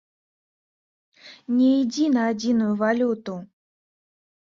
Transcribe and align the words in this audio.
Не 1.59 1.69
ідзі 1.83 2.05
на 2.17 2.27
адзіную 2.33 2.73
валюту! 2.83 3.35